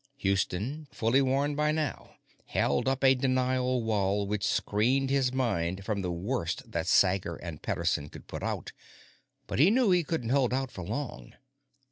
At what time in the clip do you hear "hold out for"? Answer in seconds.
10.29-10.81